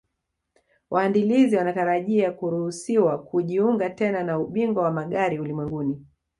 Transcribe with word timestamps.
Waandalizi 0.89 1.55
wanatarajia 1.55 2.31
kuruhusiwa 2.31 3.23
kujiunga 3.23 3.89
tena 3.89 4.23
na 4.23 4.39
Ubingwa 4.39 4.83
wa 4.83 4.91
Magari 4.91 5.39
Ulimwenguni 5.39 6.05